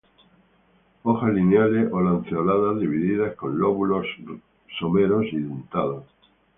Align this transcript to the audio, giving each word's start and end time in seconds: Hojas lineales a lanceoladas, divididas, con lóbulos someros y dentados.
Hojas 1.03 1.31
lineales 1.31 1.91
a 1.93 2.01
lanceoladas, 2.01 2.79
divididas, 2.81 3.35
con 3.35 3.59
lóbulos 3.59 4.07
someros 4.79 5.27
y 5.31 5.35
dentados. 5.37 6.05